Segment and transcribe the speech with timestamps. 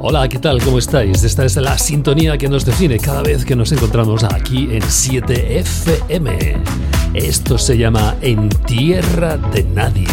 [0.00, 0.62] Hola, ¿qué tal?
[0.62, 1.24] ¿Cómo estáis?
[1.24, 6.62] Esta es la sintonía que nos define cada vez que nos encontramos aquí en 7FM.
[7.14, 10.06] Esto se llama En Tierra de Nadie.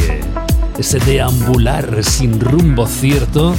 [0.75, 3.54] Ese deambular sin rumbo cierto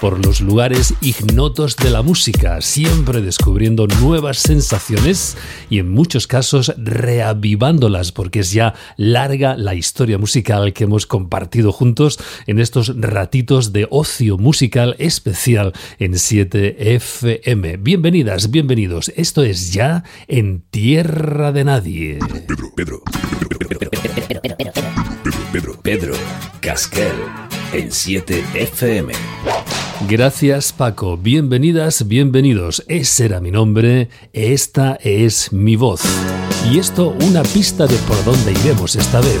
[0.00, 5.36] por los lugares ignotos de la música, siempre descubriendo nuevas sensaciones
[5.68, 11.70] y en muchos casos reavivándolas, porque es ya larga la historia musical que hemos compartido
[11.70, 17.82] juntos en estos ratitos de ocio musical especial en 7FM.
[17.82, 19.12] Bienvenidas, bienvenidos.
[19.16, 22.18] Esto es ya en Tierra de Nadie.
[22.46, 23.02] Pedro, Pedro,
[23.38, 23.90] Pedro, Pedro, Pedro,
[24.40, 24.80] Pedro,
[25.52, 26.14] Pedro, Pedro,
[26.60, 29.12] Casquel en 7FM.
[30.08, 32.82] Gracias Paco, bienvenidas, bienvenidos.
[32.88, 36.02] Ese era mi nombre, esta es mi voz.
[36.70, 39.40] Y esto una pista de por dónde iremos esta vez.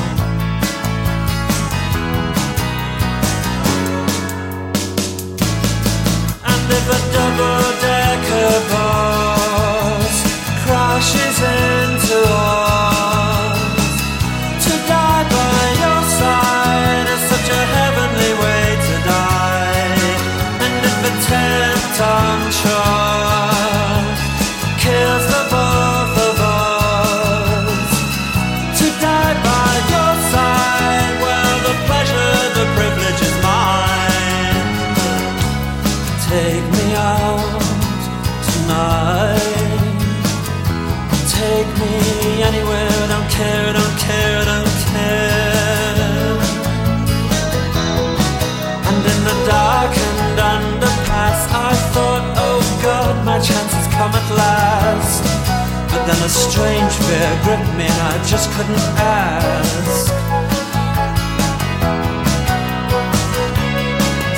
[57.43, 60.07] gripped me, and I just couldn't ask.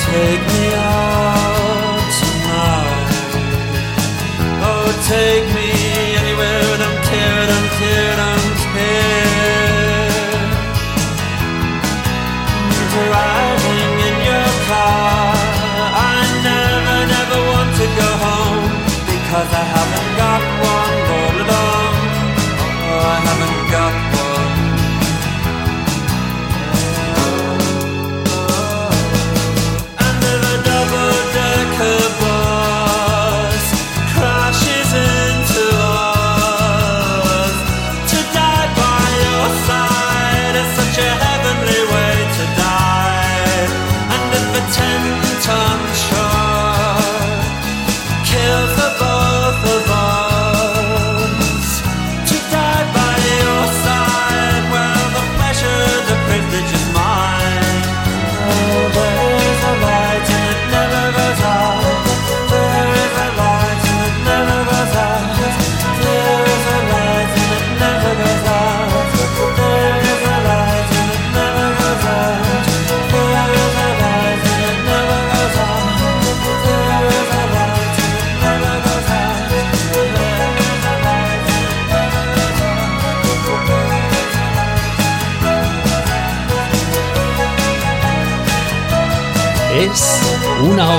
[0.05, 3.11] Take me out tonight.
[4.67, 5.52] Oh, take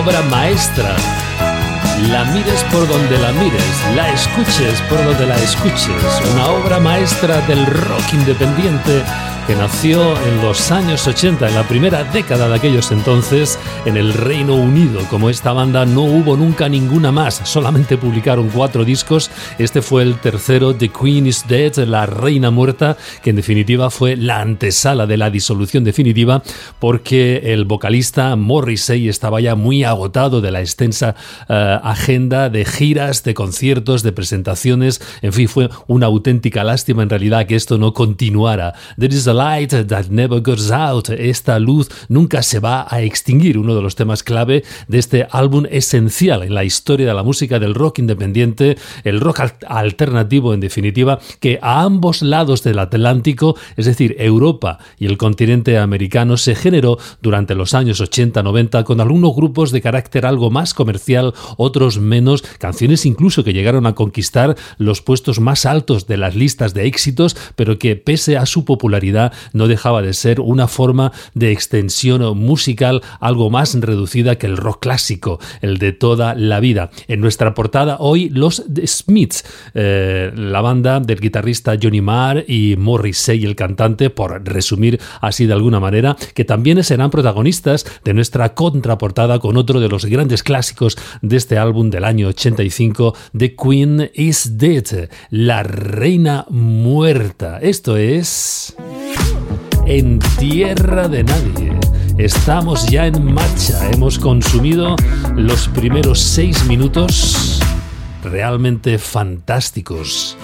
[0.04, 0.94] obra maestra.
[2.10, 6.20] La mires por donde la mires, la escuches por donde la escuches.
[6.32, 9.02] Una obra maestra del rock independiente
[9.46, 14.14] que nació en los años 80, en la primera década de aquellos entonces, en el
[14.14, 15.00] Reino Unido.
[15.10, 19.30] Como esta banda no hubo nunca ninguna más, solamente publicaron cuatro discos.
[19.58, 24.16] Este fue el tercero, The Queen is Dead, La Reina Muerta, que en definitiva fue
[24.16, 26.42] la antesala de la disolución definitiva,
[26.78, 31.16] porque el vocalista Morrissey estaba ya muy agotado de la extensa
[31.50, 35.02] eh, agenda de giras, de conciertos, de presentaciones.
[35.20, 38.74] En fin, fue una auténtica lástima en realidad que esto no continuara.
[39.36, 41.08] Light that never goes out.
[41.10, 43.58] Esta luz nunca se va a extinguir.
[43.58, 47.58] Uno de los temas clave de este álbum esencial en la historia de la música
[47.58, 53.86] del rock independiente, el rock alternativo en definitiva, que a ambos lados del Atlántico, es
[53.86, 59.72] decir, Europa y el continente americano, se generó durante los años 80-90 con algunos grupos
[59.72, 65.40] de carácter algo más comercial, otros menos, canciones incluso que llegaron a conquistar los puestos
[65.40, 70.02] más altos de las listas de éxitos, pero que pese a su popularidad no dejaba
[70.02, 75.78] de ser una forma de extensión musical algo más reducida que el rock clásico, el
[75.78, 76.90] de toda la vida.
[77.08, 79.44] En nuestra portada hoy los Smiths,
[79.74, 85.52] eh, la banda del guitarrista Johnny Marr y Morrissey, el cantante, por resumir así de
[85.52, 90.96] alguna manera, que también serán protagonistas de nuestra contraportada con otro de los grandes clásicos
[91.22, 97.58] de este álbum del año 85, The Queen is Dead, la reina muerta.
[97.60, 98.74] Esto es...
[99.86, 101.78] En tierra de nadie.
[102.16, 103.90] Estamos ya en marcha.
[103.90, 104.96] Hemos consumido
[105.36, 107.60] los primeros seis minutos
[108.22, 110.38] realmente fantásticos.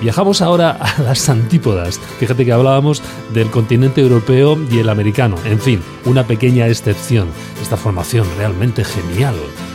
[0.00, 2.00] Viajamos ahora a las antípodas.
[2.18, 3.02] Fíjate que hablábamos
[3.34, 5.36] del continente europeo y el americano.
[5.44, 7.28] En fin, una pequeña excepción.
[7.60, 9.34] Esta formación realmente genial.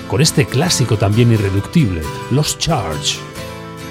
[0.10, 2.02] Con este clásico también irreductible,
[2.32, 3.20] Los Charge.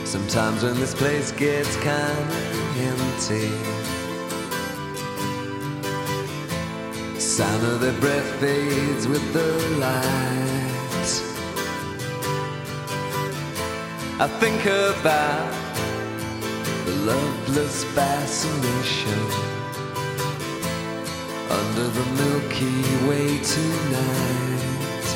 [0.04, 2.52] Sometimes when this place gets kind
[7.22, 11.12] sound of their breath fades with the light.
[14.18, 15.52] I think about
[16.84, 19.22] the loveless fascination
[21.48, 25.06] under the Milky Way tonight.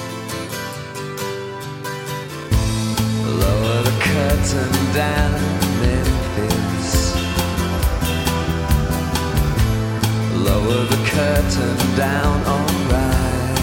[3.42, 5.65] Lower the curtain down,
[10.46, 13.58] Lower the curtain down, alright.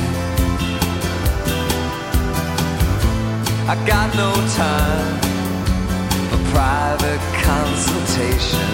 [3.71, 4.31] I got no
[4.63, 5.18] time
[6.30, 8.74] for private consultation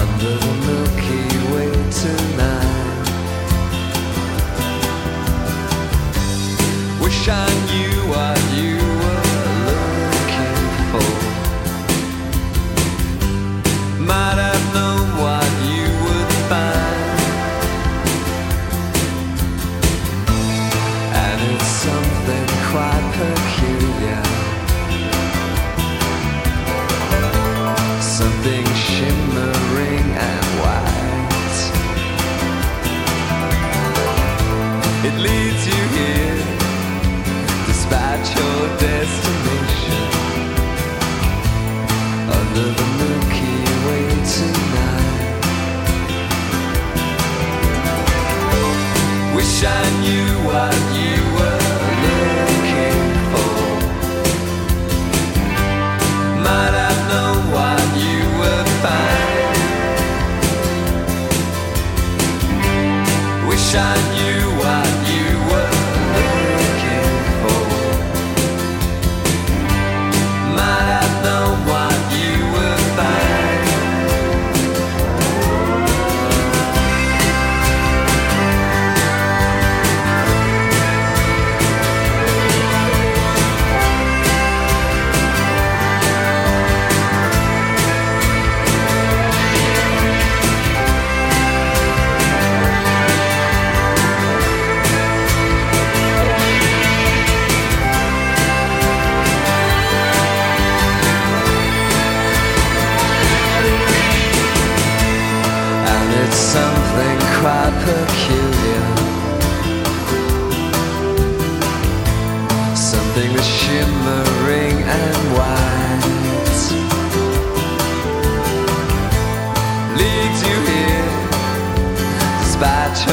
[0.00, 1.70] under the Milky Way
[2.02, 2.84] tonight.
[7.02, 8.73] Wish I knew what you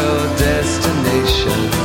[0.02, 1.81] final destination.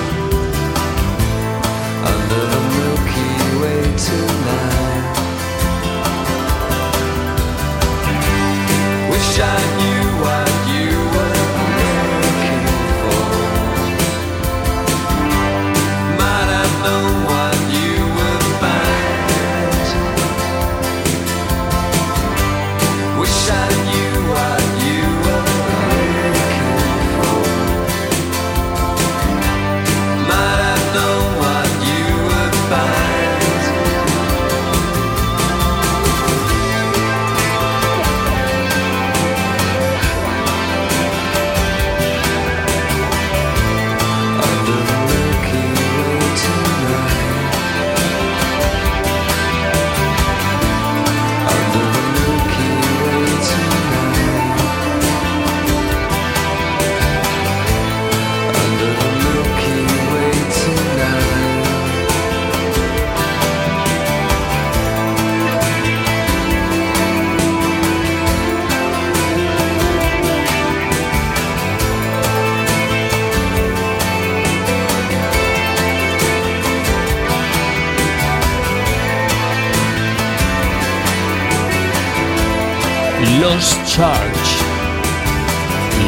[83.96, 84.60] Church,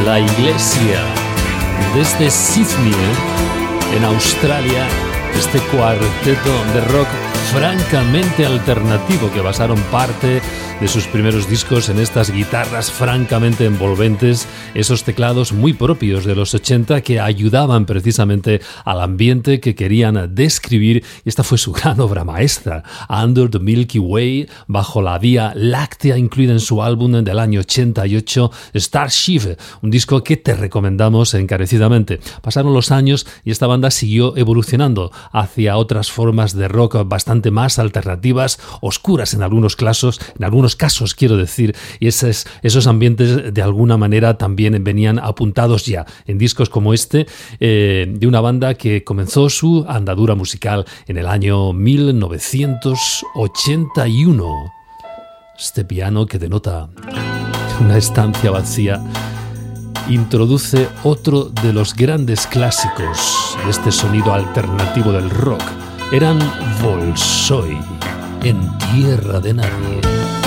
[0.04, 1.00] la iglesia
[1.94, 2.92] desde Sydney,
[3.96, 4.86] en Australia,
[5.34, 7.08] este cuarteto de rock
[7.50, 10.42] francamente alternativo que basaron parte
[10.78, 14.46] de sus primeros discos en estas guitarras francamente envolventes,
[14.78, 21.04] esos teclados muy propios de los 80 que ayudaban precisamente al ambiente que querían describir
[21.24, 26.16] y esta fue su gran obra maestra, Under the Milky Way, bajo la Vía Láctea
[26.16, 32.20] incluida en su álbum del año 88, Starship, un disco que te recomendamos encarecidamente.
[32.40, 37.80] Pasaron los años y esta banda siguió evolucionando hacia otras formas de rock bastante más
[37.80, 43.62] alternativas, oscuras en algunos casos, en algunos casos, quiero decir, y esos, esos ambientes de
[43.62, 47.26] alguna manera también venían apuntados ya en discos como este
[47.60, 54.72] eh, de una banda que comenzó su andadura musical en el año 1981.
[55.58, 56.88] Este piano que denota
[57.80, 59.02] una estancia vacía
[60.08, 65.62] introduce otro de los grandes clásicos de este sonido alternativo del rock.
[66.12, 66.38] Eran
[66.82, 67.78] Volsoy
[68.42, 68.60] en
[68.92, 70.37] tierra de nadie.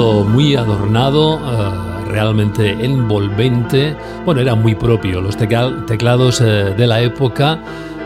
[0.00, 3.94] Muy adornado, eh, realmente envolvente.
[4.24, 5.20] Bueno, era muy propio.
[5.20, 7.58] Los teclados eh, de la época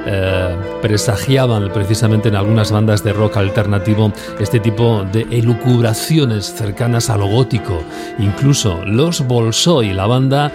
[0.06, 7.16] eh, presagiaban precisamente en algunas bandas de rock alternativo este tipo de elucubraciones cercanas a
[7.16, 7.80] lo gótico.
[8.18, 10.52] Incluso los Bolshoi, la banda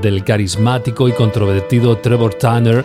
[0.00, 2.84] del carismático y controvertido Trevor Tanner,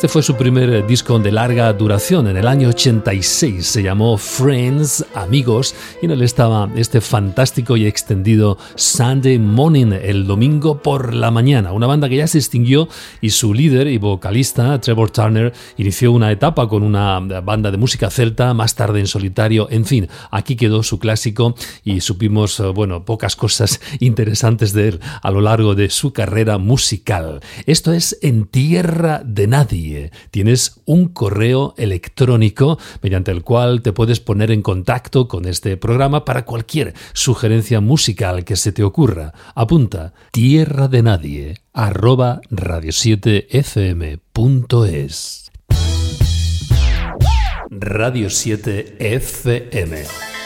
[0.00, 3.66] este fue su primer eh, disco de larga duración en el año 86.
[3.66, 10.26] Se llamó Friends, Amigos, y en él estaba este fantástico y extendido Sunday Morning, el
[10.26, 11.72] domingo por la mañana.
[11.72, 12.88] Una banda que ya se extinguió
[13.20, 18.08] y su líder y vocalista, Trevor Turner, inició una etapa con una banda de música
[18.08, 19.68] celta, más tarde en solitario.
[19.70, 25.00] En fin, aquí quedó su clásico y supimos, eh, bueno, pocas cosas interesantes de él
[25.20, 27.40] a lo largo de su carrera musical.
[27.66, 29.89] Esto es En Tierra de Nadie
[30.30, 36.24] tienes un correo electrónico mediante el cual te puedes poner en contacto con este programa
[36.24, 39.32] para cualquier sugerencia musical que se te ocurra.
[39.54, 45.50] Apunta tierra de nadie arroba radio7fm.es.
[47.70, 50.39] Radio 7 FM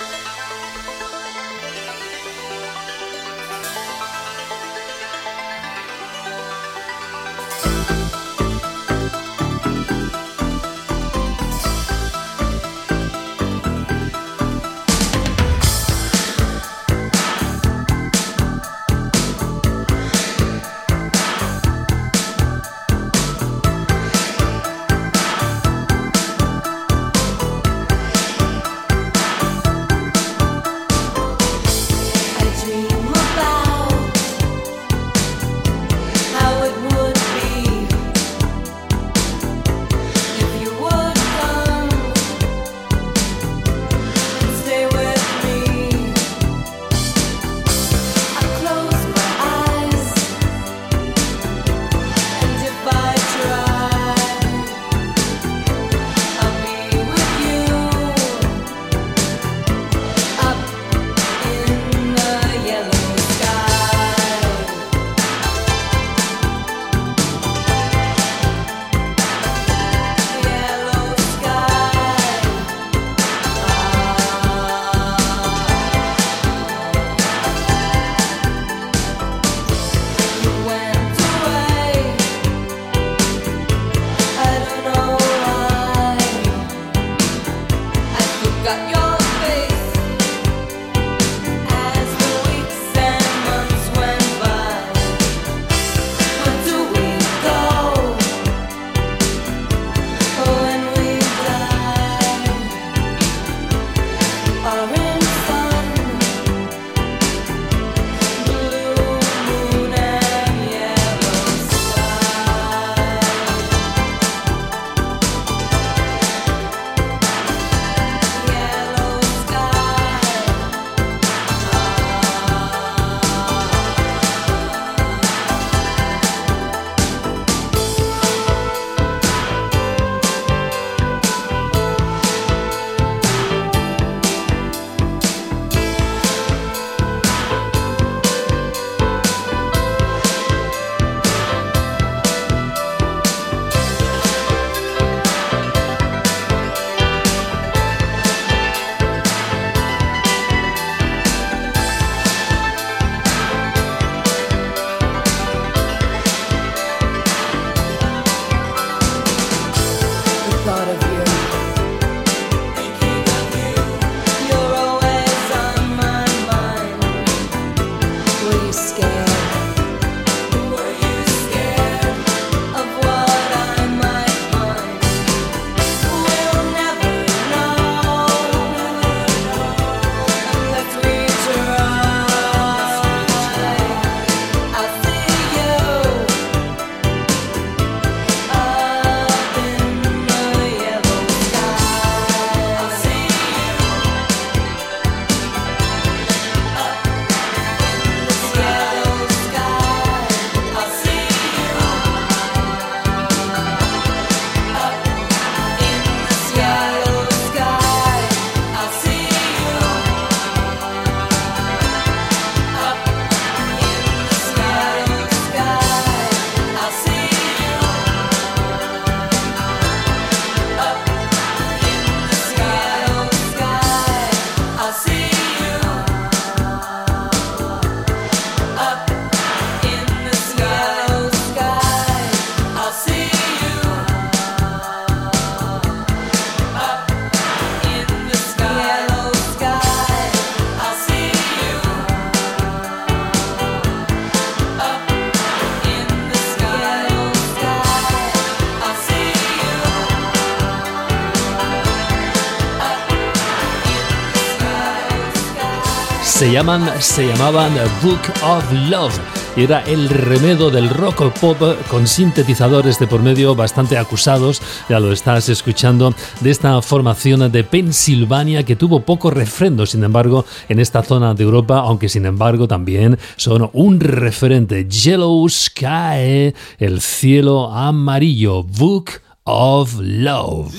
[256.55, 259.19] llaman, se llamaban Book of Love.
[259.57, 261.59] Era el remedo del rock pop
[261.91, 267.65] con sintetizadores de por medio bastante acusados, ya lo estás escuchando, de esta formación de
[267.65, 272.69] Pensilvania que tuvo poco refrendo, sin embargo, en esta zona de Europa, aunque sin embargo
[272.69, 274.87] también son un referente.
[274.89, 279.11] Yellow Sky, el cielo amarillo, Book
[279.43, 280.73] of Love.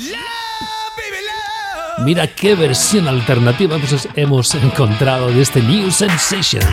[2.00, 3.78] Mira qué versión alternativa
[4.16, 6.64] hemos encontrado de este New Sensation.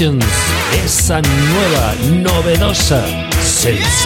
[0.00, 3.04] Esa nueva, novedosa
[3.42, 3.98] sensación.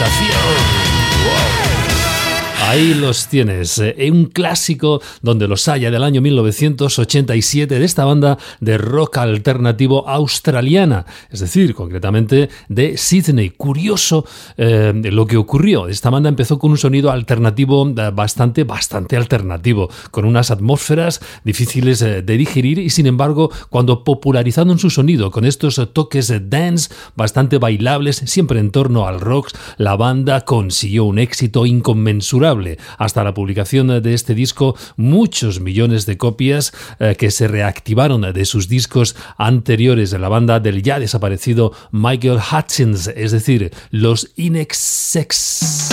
[2.65, 8.37] Ahí los tienes, eh, un clásico donde los haya del año 1987 de esta banda
[8.61, 13.49] de rock alternativo australiana, es decir, concretamente de Sydney.
[13.49, 15.89] Curioso eh, lo que ocurrió.
[15.89, 22.01] Esta banda empezó con un sonido alternativo eh, bastante, bastante alternativo, con unas atmósferas difíciles
[22.01, 26.89] eh, de digerir y sin embargo, cuando popularizaron su sonido con estos toques de dance
[27.17, 32.52] bastante bailables, siempre en torno al rock, la banda consiguió un éxito inconmensurable.
[32.97, 38.45] Hasta la publicación de este disco, muchos millones de copias eh, que se reactivaron de
[38.45, 45.89] sus discos anteriores de la banda del ya desaparecido Michael Hutchins, es decir, los Inexex.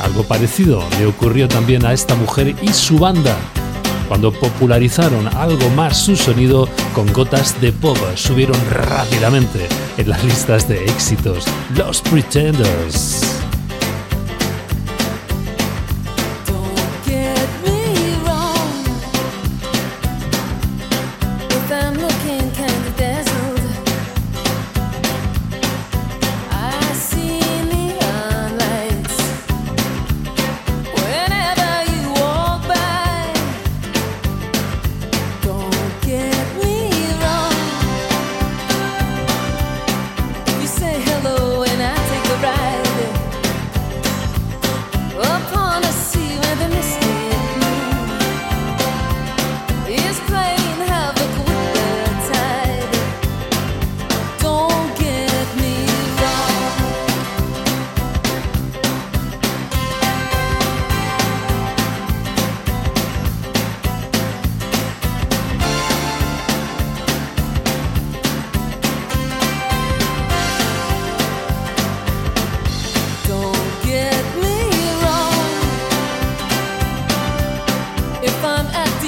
[0.00, 3.36] Algo parecido le ocurrió también a esta mujer y su banda
[4.08, 10.66] cuando popularizaron algo más su sonido con gotas de pop, subieron rápidamente en las listas
[10.66, 11.44] de éxitos.
[11.76, 13.38] Los Pretenders.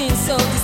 [0.09, 0.60] so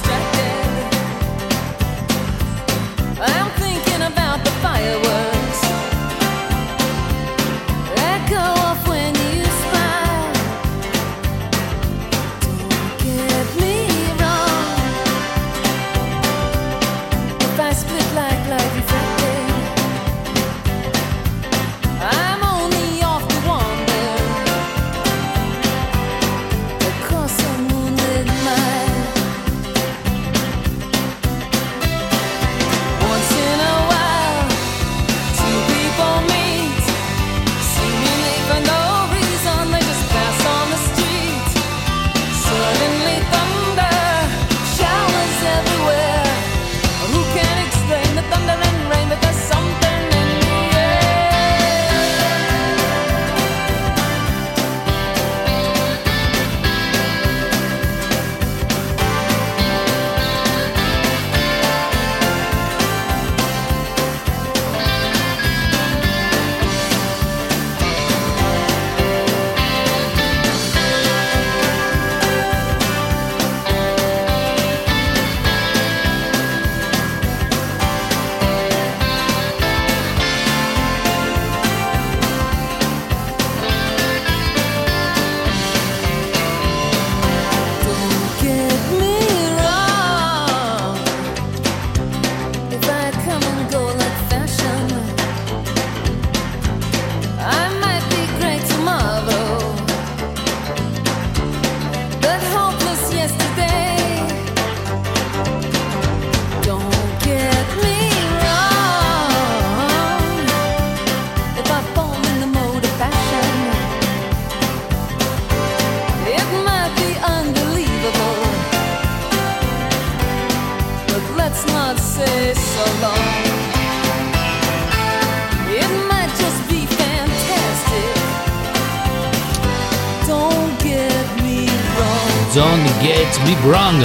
[132.57, 134.01] Don't Get Me Wrong,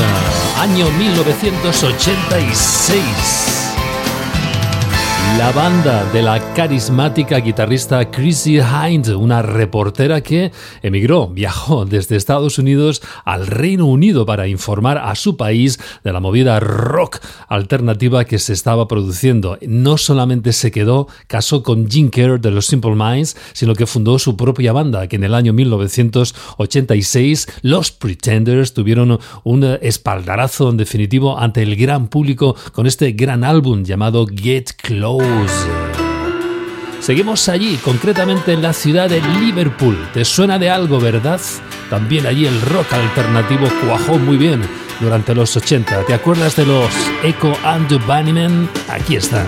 [0.61, 3.42] año 1986.
[5.39, 10.53] La banda de la carismática guitarrista Chrissy Hind, una reportera que
[10.83, 16.21] emigró, viajó desde Estados Unidos al Reino Unido para informar a su país de la
[16.21, 17.19] movida rock
[17.49, 19.59] alternativa que se estaba produciendo.
[19.67, 24.19] No solamente se quedó, casó con Jim Kerr de los Simple Minds, sino que fundó
[24.19, 31.39] su propia banda, que en el año 1986 los Pretenders tuvieron un espaldarazo en definitivo
[31.39, 35.22] ante el gran público con este gran álbum llamado Get Close.
[37.01, 39.99] Seguimos allí, concretamente en la ciudad de Liverpool.
[40.15, 41.41] ¿Te suena de algo, verdad?
[41.91, 44.63] También allí el rock alternativo cuajó muy bien
[45.01, 46.05] durante los 80.
[46.07, 46.87] ¿Te acuerdas de los
[47.25, 48.69] Echo and the Bunnymen?
[48.89, 49.47] Aquí están.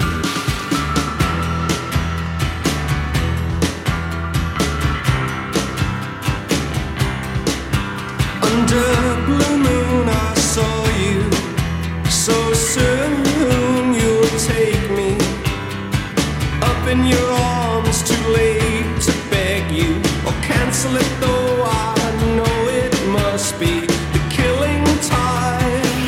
[20.86, 21.94] Or though I
[22.36, 26.00] know it must be the killing time.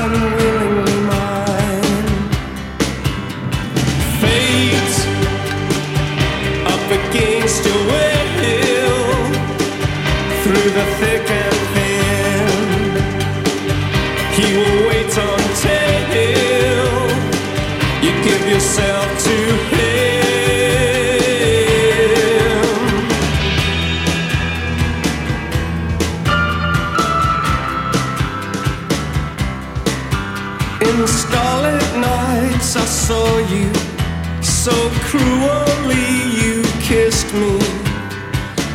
[0.00, 2.08] Unwillingly mine.
[4.20, 4.96] Fate
[6.72, 8.26] up against your will
[10.42, 11.35] through the thick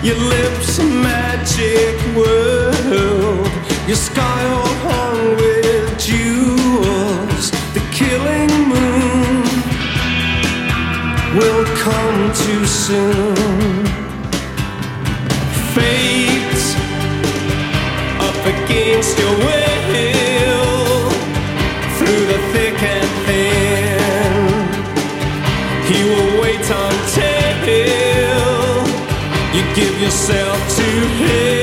[0.04, 3.52] Your lips a magic world.
[3.88, 7.52] Your sky all hung with jewels.
[7.76, 9.44] The killing moon
[11.38, 13.86] will come too soon.
[15.76, 16.66] Fate
[18.28, 19.82] up against your will.
[21.98, 24.34] Through the thick and thin.
[25.86, 28.11] He will wait until
[30.12, 31.61] yourself to him.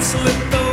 [0.00, 0.67] slip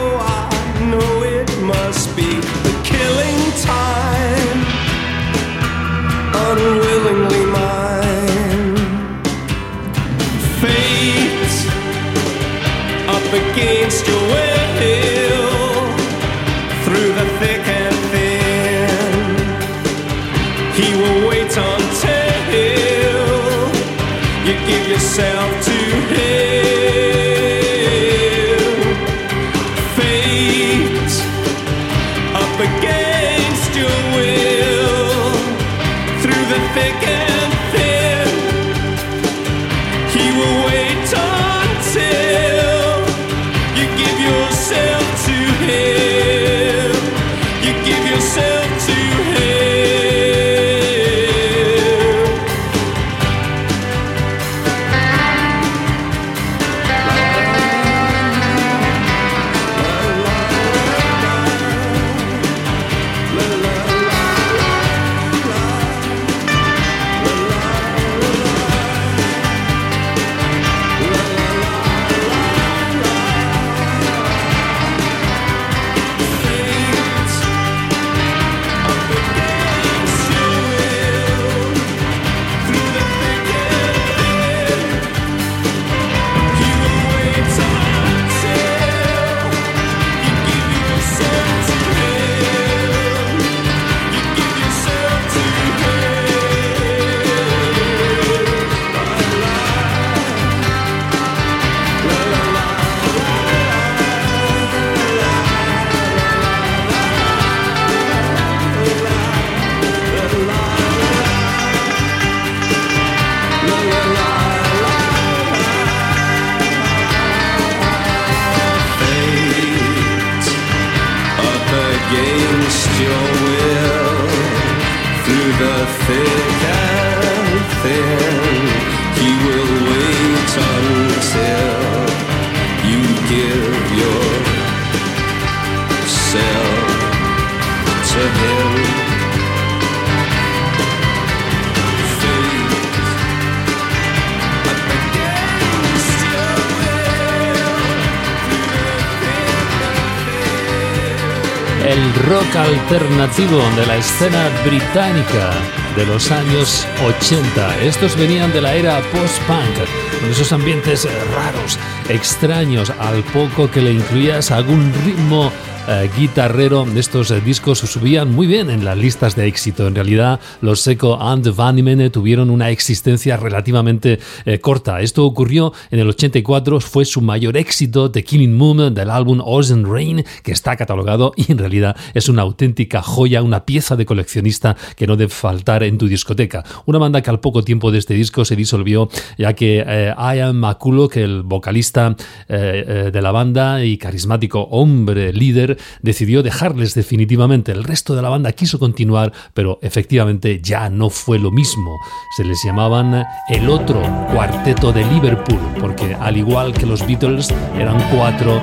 [152.86, 155.50] alternativo de la escena británica
[155.96, 157.82] de los años 80.
[157.82, 161.80] Estos venían de la era post-punk, con esos ambientes raros,
[162.10, 165.52] extraños, al poco que le incluías algún ritmo
[165.88, 169.88] eh, guitarrero de estos eh, discos subían muy bien en las listas de éxito.
[169.88, 175.02] En realidad, los Seco and the Bunnymen tuvieron una existencia relativamente eh, corta.
[175.02, 179.86] Esto ocurrió en el 84, fue su mayor éxito, The Killing Moon, del álbum Ocean
[179.86, 184.76] Rain, que está catalogado y en realidad es una auténtica joya, una pieza de coleccionista
[184.96, 186.64] que no debe faltar en tu discoteca.
[186.86, 190.58] Una banda que al poco tiempo de este disco se disolvió, ya que eh, Ian
[190.58, 192.16] McCulloch, el vocalista
[192.48, 197.72] eh, eh, de la banda y carismático hombre líder, decidió dejarles definitivamente.
[197.72, 202.00] El resto de la banda quiso continuar, pero efectivamente ya no fue lo mismo.
[202.38, 204.02] Se les llamaban el otro
[204.34, 208.62] cuarteto de Liverpool, porque al igual que los Beatles eran cuatro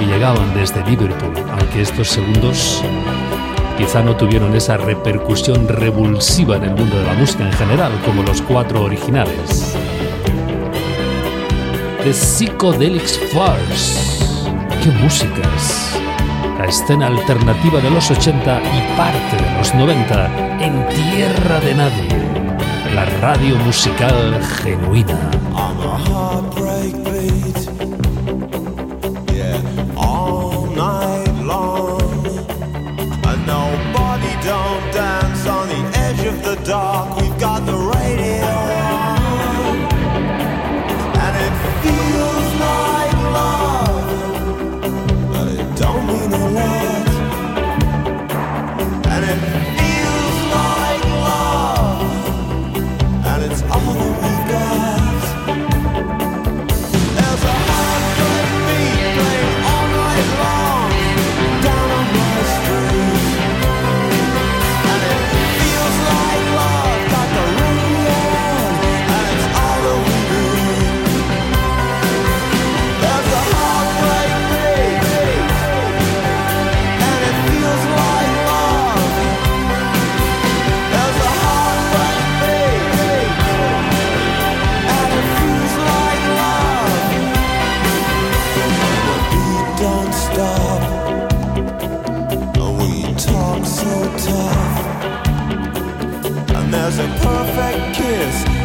[0.00, 2.82] y llegaban desde Liverpool, aunque estos segundos
[3.78, 8.22] quizá no tuvieron esa repercusión revulsiva en el mundo de la música en general como
[8.22, 9.74] los cuatro originales.
[12.04, 13.98] The Psychedelics Farce.
[14.82, 15.98] ¡Qué músicas!
[16.58, 22.08] La escena alternativa de los 80 y parte de los 90 en tierra de nadie.
[22.94, 25.18] La radio musical genuina.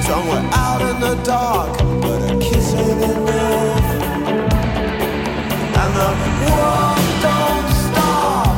[0.10, 1.78] Somewhere out in the dark.
[2.02, 3.88] But a kiss ain't enough.
[5.82, 6.10] And the
[6.42, 8.56] world don't stop.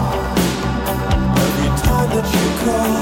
[1.43, 3.00] Every time that you call.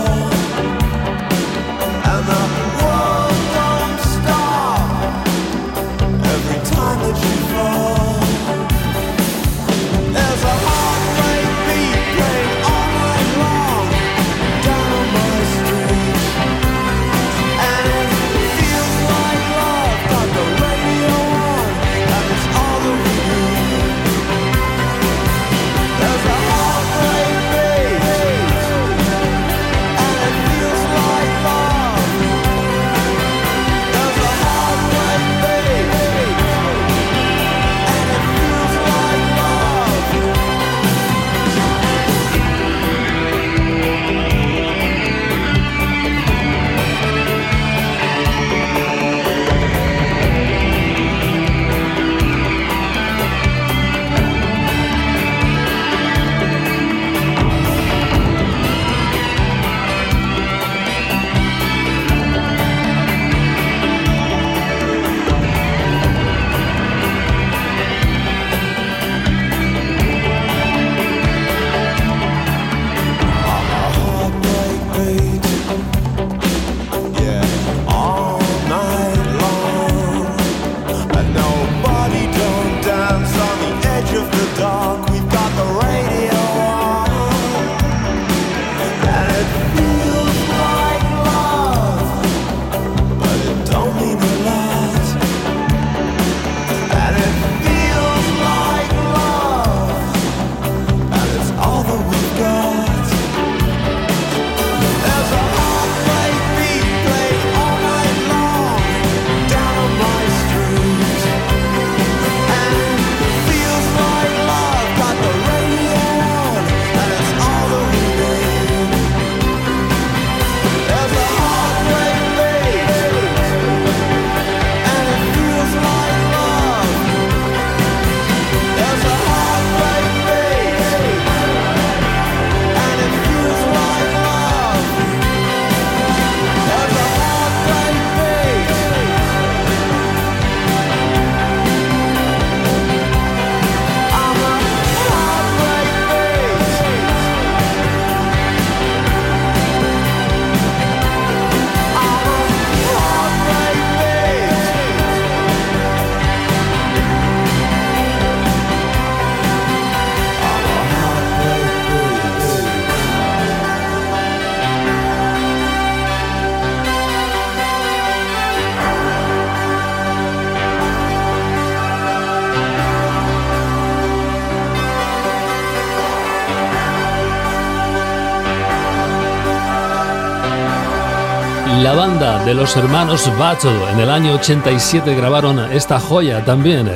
[182.49, 183.91] De los hermanos Battle.
[183.93, 186.89] En el año 87 grabaron esta joya también,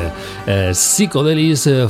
[0.48, 1.88] eh, Psychodelis eh,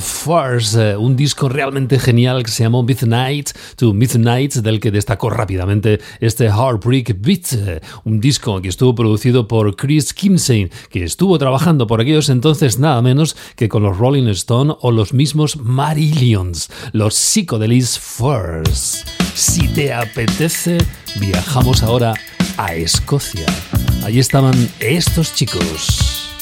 [0.78, 6.00] eh, un disco realmente genial que se llamó Midnight to Midnight, del que destacó rápidamente
[6.20, 11.88] este Heartbreak Beat, eh, un disco que estuvo producido por Chris Kimsey, que estuvo trabajando
[11.88, 17.16] por aquellos entonces nada menos que con los Rolling Stone o los mismos Marillions, los
[17.16, 19.06] Psychodelis Farce.
[19.34, 20.78] Si te apetece,
[21.20, 22.14] viajamos ahora
[22.58, 23.46] a Escocia.
[24.04, 26.33] Allí estaban estos chicos.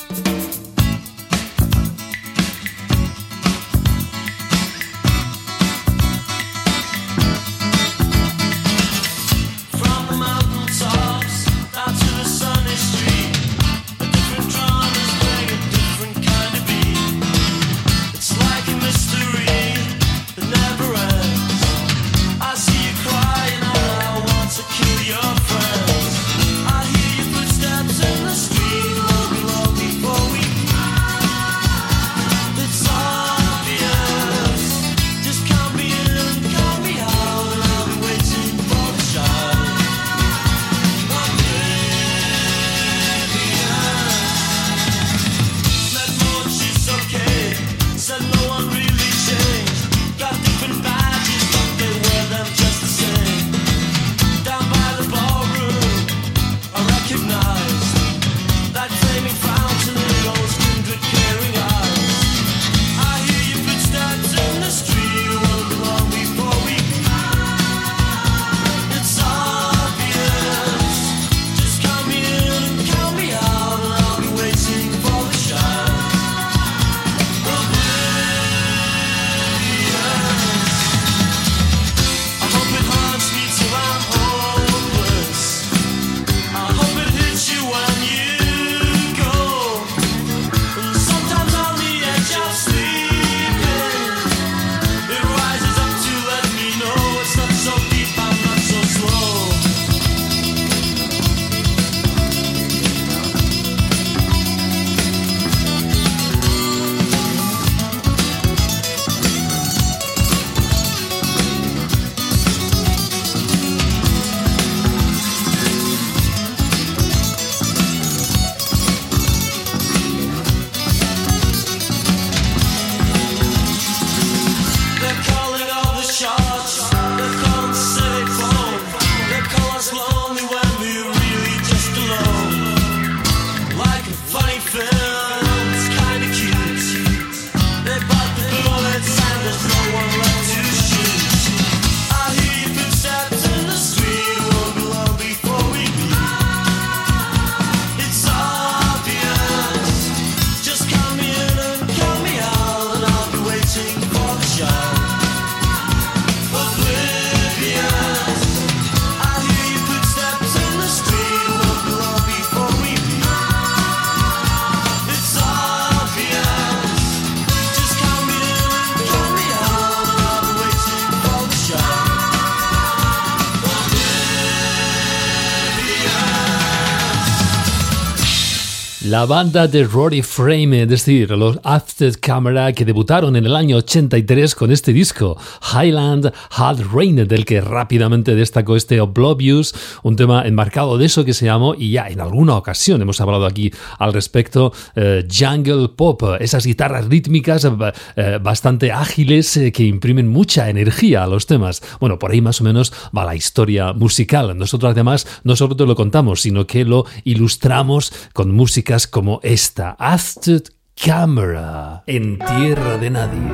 [179.21, 183.77] La banda de Rory Frame, es decir, los After Camera que debutaron en el año
[183.77, 185.37] 83 con este disco,
[185.71, 191.35] Highland Hard Rain, del que rápidamente destacó este Oblivious, un tema enmarcado de eso que
[191.35, 196.23] se llamó, y ya en alguna ocasión hemos hablado aquí al respecto, eh, Jungle Pop,
[196.39, 197.67] esas guitarras rítmicas
[198.15, 201.83] eh, bastante ágiles eh, que imprimen mucha energía a los temas.
[201.99, 204.57] Bueno, por ahí más o menos va la historia musical.
[204.57, 209.91] Nosotros además no solo te lo contamos, sino que lo ilustramos con músicas como esta,
[209.99, 210.63] After
[210.95, 213.51] Camera, en tierra de nadie.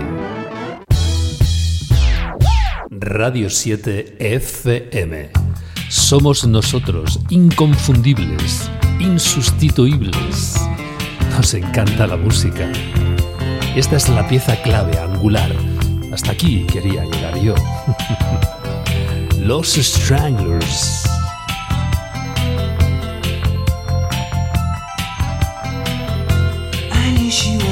[2.92, 5.32] Radio 7 FM.
[5.90, 10.56] Somos nosotros, inconfundibles, insustituibles.
[11.36, 12.72] Nos encanta la música.
[13.76, 15.52] Esta es la pieza clave, angular.
[16.14, 17.56] Hasta aquí quería llegar yo.
[19.40, 21.17] Los Stranglers.
[27.28, 27.67] 也许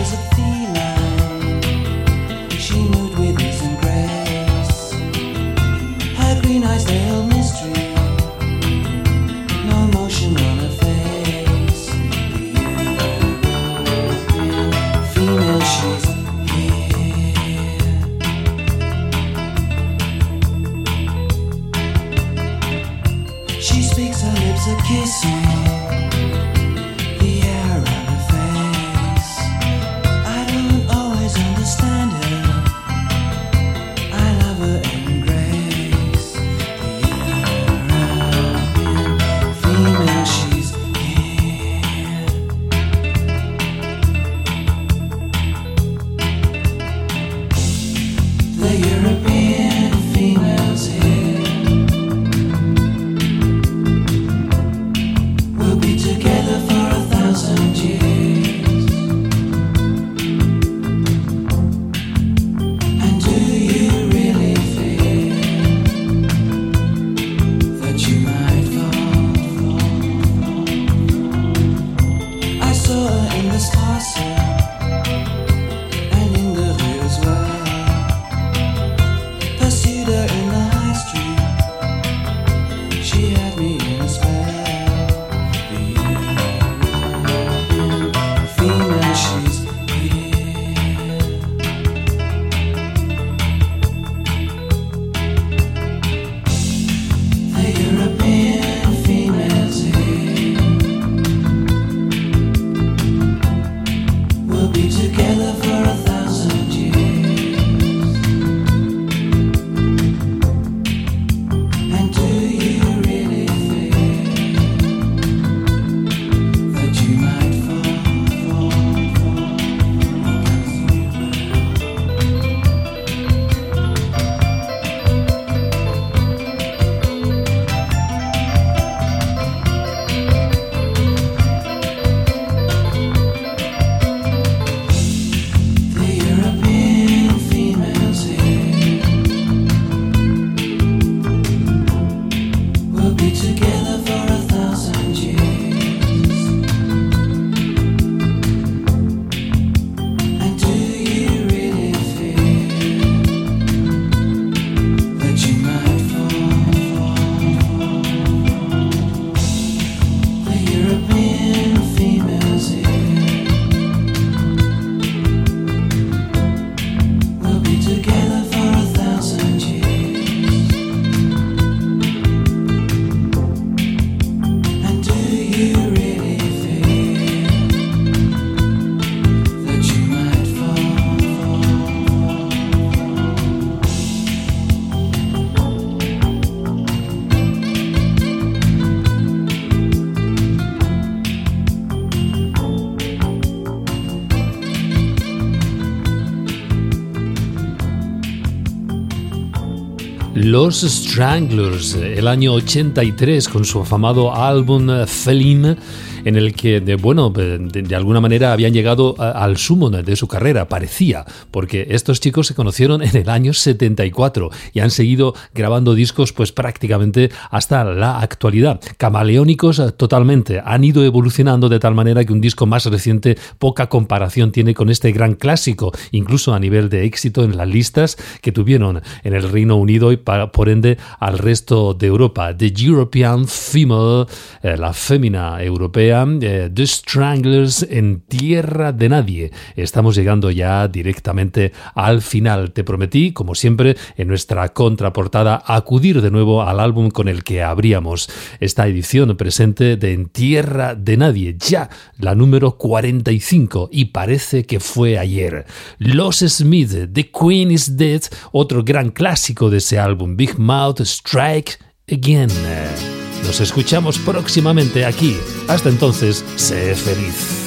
[200.65, 205.77] Los Stranglers, el año 83, con su afamado álbum Feline,
[206.25, 210.67] en el que, de, bueno, de, alguna manera habían llegado al sumo de su carrera,
[210.67, 216.33] parecía, porque estos chicos se conocieron en el año 74 y han seguido grabando discos
[216.33, 218.81] pues prácticamente hasta la actualidad.
[218.97, 223.87] Camaleónicos eh, totalmente, han ido evolucionando de tal manera que un disco más reciente poca
[223.87, 228.51] comparación tiene con este gran clásico, incluso a nivel de éxito en las listas que
[228.51, 232.55] tuvieron en el Reino Unido y por ende al resto de Europa.
[232.55, 234.25] The European Female,
[234.63, 239.51] eh, la fémina europea, eh, The Stranglers en Tierra de Nadie.
[239.75, 242.71] Estamos llegando ya directamente al final.
[242.71, 247.63] Te prometí, como siempre, en nuestra contraportada, acudir de nuevo al álbum con el que
[247.63, 254.65] abríamos esta edición presente de En Tierra de Nadie, ya la número 45, y parece
[254.65, 255.65] que fue ayer.
[255.97, 261.77] Los Smith, The Queen is Dead, otro gran clásico de ese álbum, Big Mouth Strike
[262.09, 263.14] Again.
[263.45, 265.37] Nos escuchamos próximamente aquí.
[265.67, 267.65] Hasta entonces, sé feliz.